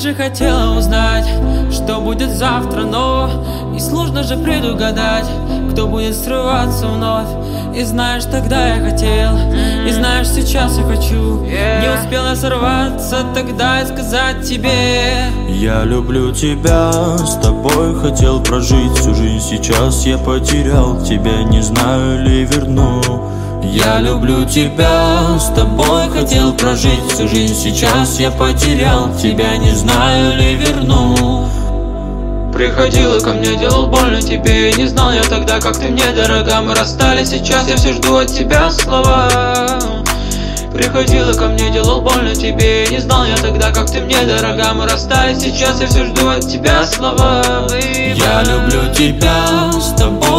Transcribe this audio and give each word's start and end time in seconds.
Же 0.00 0.14
хотела 0.14 0.78
узнать, 0.78 1.26
что 1.70 2.00
будет 2.00 2.30
завтра, 2.30 2.84
но 2.84 3.28
И 3.76 3.78
сложно 3.78 4.22
же 4.22 4.34
предугадать, 4.38 5.26
кто 5.72 5.86
будет 5.88 6.16
срываться 6.16 6.86
вновь. 6.86 7.28
И 7.76 7.82
знаешь, 7.82 8.24
тогда 8.24 8.76
я 8.76 8.90
хотел, 8.90 9.36
и 9.86 9.92
знаешь, 9.92 10.26
сейчас 10.26 10.78
я 10.78 10.84
хочу. 10.84 11.44
Не 11.44 12.00
успела 12.00 12.34
сорваться 12.34 13.26
тогда 13.34 13.82
и 13.82 13.86
сказать 13.86 14.42
тебе. 14.48 15.26
Я 15.50 15.84
люблю 15.84 16.32
тебя, 16.32 16.90
с 17.18 17.34
тобой 17.36 18.00
хотел 18.00 18.42
прожить 18.42 18.92
всю 18.96 19.14
жизнь. 19.14 19.46
Сейчас 19.50 20.06
я 20.06 20.16
потерял 20.16 21.02
тебя, 21.02 21.42
не 21.42 21.60
знаю 21.60 22.24
ли 22.24 22.46
верну 22.46 23.29
я 23.62 24.00
люблю 24.00 24.44
тебя, 24.44 25.38
с 25.38 25.48
тобой 25.54 26.08
хотел 26.10 26.52
прожить 26.54 27.12
всю 27.12 27.28
жизнь 27.28 27.54
Сейчас 27.54 28.18
я 28.18 28.30
потерял. 28.30 29.14
Тебя, 29.14 29.56
не 29.56 29.72
знаю 29.72 30.36
ли 30.38 30.54
верну? 30.54 31.48
Приходила 32.52 33.18
ко 33.20 33.30
мне, 33.30 33.56
делал 33.56 33.86
больно 33.86 34.20
тебе 34.20 34.72
Не 34.72 34.86
знал 34.86 35.12
я 35.12 35.22
тогда, 35.22 35.60
как 35.60 35.78
ты 35.78 35.88
мне 35.88 36.10
дорога. 36.14 36.60
Мы 36.60 36.74
расстались, 36.74 37.30
сейчас 37.30 37.68
я 37.68 37.76
все 37.76 37.92
жду 37.92 38.16
от 38.16 38.28
тебя 38.28 38.70
слова. 38.70 39.28
Приходила 40.72 41.32
ко 41.32 41.46
мне, 41.46 41.70
делал 41.70 42.00
больно 42.00 42.34
тебе 42.34 42.86
Не 42.86 42.98
знал 42.98 43.24
я 43.24 43.36
тогда, 43.36 43.70
как 43.70 43.90
ты 43.90 44.00
мне 44.00 44.22
дорога. 44.22 44.72
Мы 44.74 44.86
расстались, 44.86 45.38
сейчас 45.38 45.80
я 45.80 45.86
все 45.86 46.04
жду 46.06 46.28
от 46.28 46.46
тебя 46.48 46.84
слова. 46.86 47.66
Я 48.14 48.42
люблю 48.42 48.92
тебя, 48.94 49.39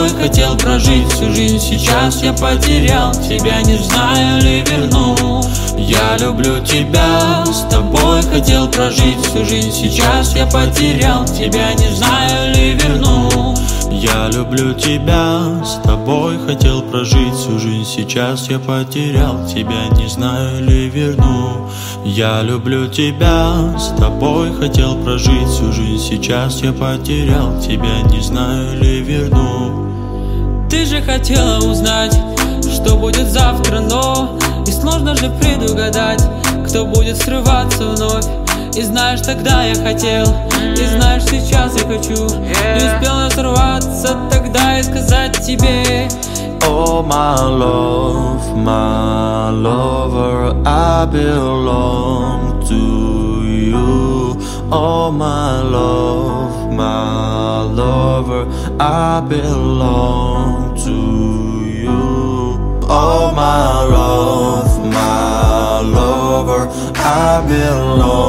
тобой 0.00 0.22
хотел 0.22 0.56
прожить 0.56 1.08
всю 1.12 1.30
жизнь. 1.34 1.58
Сейчас 1.58 2.22
я 2.22 2.32
потерял 2.32 3.12
тебя, 3.12 3.60
не 3.62 3.76
знаю 3.76 4.42
ли 4.42 4.62
верну. 4.62 5.42
Я 5.76 6.16
люблю 6.16 6.64
тебя, 6.64 7.44
с 7.44 7.68
тобой 7.70 8.22
хотел 8.22 8.68
прожить 8.68 9.18
всю 9.22 9.44
жизнь. 9.44 9.72
Сейчас 9.72 10.34
я 10.34 10.46
потерял 10.46 11.26
тебя, 11.26 11.74
не 11.74 11.94
знаю 11.94 12.54
ли 12.54 12.72
верну. 12.74 13.54
Я 13.90 14.28
люблю 14.28 14.72
тебя, 14.72 15.62
с 15.62 15.74
тобой 15.82 16.38
хотел 16.46 16.80
прожить 16.82 17.34
всю 17.34 17.58
жизнь. 17.58 17.84
Сейчас 17.84 18.48
я 18.48 18.58
потерял 18.58 19.46
тебя, 19.46 19.88
не 19.98 20.08
знаю 20.08 20.64
ли 20.64 20.88
верну. 20.88 21.68
Я 22.06 22.40
люблю 22.40 22.86
тебя, 22.86 23.78
с 23.78 23.88
тобой 24.00 24.54
хотел 24.54 24.96
прожить 25.04 25.48
всю 25.48 25.70
жизнь. 25.72 26.02
Сейчас 26.02 26.62
я 26.62 26.72
потерял 26.72 27.60
тебя, 27.60 28.00
не 28.10 28.22
знаю 28.22 28.80
ли 28.80 29.00
верну 29.02 29.49
Ты 30.70 30.86
же 30.86 31.02
хотела 31.02 31.58
узнать, 31.58 32.16
что 32.62 32.94
будет 32.96 33.26
завтра, 33.26 33.80
но 33.80 34.38
И 34.66 34.70
сложно 34.70 35.16
же 35.16 35.28
предугадать, 35.30 36.22
кто 36.66 36.86
будет 36.86 37.16
срываться 37.16 37.88
вновь. 37.88 38.26
И 38.76 38.82
знаешь, 38.82 39.20
тогда 39.20 39.64
я 39.64 39.74
хотел 39.74 40.24
И 40.76 40.86
знаешь, 40.86 41.24
сейчас 41.24 41.74
я 41.74 41.86
хочу. 41.86 42.14
Не 42.14 42.86
успел 42.86 43.20
сорваться 43.30 44.16
тогда 44.30 44.78
и 44.78 44.82
сказать 44.82 45.40
тебе. 45.44 46.08
Oh 46.62 47.02
my 47.02 47.36
love, 47.48 48.54
my 48.54 49.50
lover, 49.50 50.54
I 50.64 51.06
belong 51.06 52.62
to 52.68 53.44
you. 53.44 54.38
Oh 54.70 55.10
my 55.10 55.62
love, 55.62 56.72
my 56.72 57.62
lover, 57.62 58.46
I 58.78 59.20
belong 59.28 60.59
Belong 67.48 68.20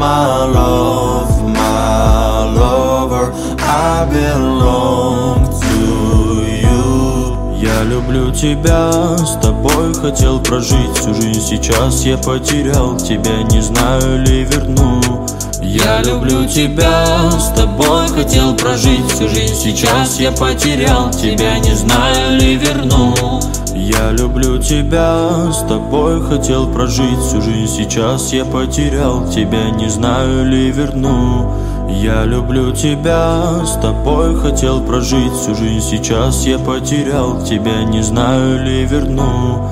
my 0.00 0.44
love, 0.46 1.42
my 1.46 2.44
lover, 2.44 3.32
I 3.58 4.06
belong 4.10 5.44
to 5.60 6.46
you. 6.64 7.56
Я 7.56 7.82
люблю 7.84 8.32
тебя, 8.32 9.18
с 9.18 9.36
тобой 9.42 9.92
хотел 9.94 10.40
прожить 10.40 10.96
всю 10.96 11.14
жизнь. 11.14 11.40
Сейчас 11.40 12.02
я 12.04 12.16
потерял 12.16 12.96
тебя, 12.96 13.42
не 13.50 13.60
знаю 13.60 14.22
ли 14.24 14.44
верну. 14.44 15.26
Я 15.60 16.00
люблю 16.02 16.46
тебя, 16.46 17.30
с 17.38 17.48
тобой 17.54 18.08
хотел 18.08 18.56
прожить 18.56 19.06
всю 19.10 19.28
жизнь. 19.28 19.54
Сейчас 19.54 20.18
я 20.18 20.32
потерял 20.32 21.10
тебя, 21.10 21.58
не 21.58 21.74
знаю 21.74 22.40
ли 22.40 22.56
верну 22.56 23.40
я 23.80 24.12
люблю 24.12 24.58
тебя, 24.58 25.50
с 25.50 25.62
тобой 25.62 26.22
хотел 26.22 26.70
прожить 26.70 27.18
всю 27.18 27.40
жизнь. 27.40 27.74
Сейчас 27.74 28.32
я 28.32 28.44
потерял 28.44 29.28
тебя, 29.30 29.70
не 29.70 29.88
знаю 29.88 30.46
ли 30.46 30.70
верну. 30.70 31.54
Я 31.88 32.24
люблю 32.24 32.72
тебя, 32.72 33.64
с 33.64 33.80
тобой 33.80 34.38
хотел 34.38 34.84
прожить 34.84 35.32
всю 35.32 35.54
жизнь. 35.54 35.88
Сейчас 35.90 36.44
я 36.46 36.58
потерял 36.58 37.42
тебя, 37.42 37.82
не 37.84 38.02
знаю 38.02 38.64
ли 38.64 38.84
верну 38.84 39.70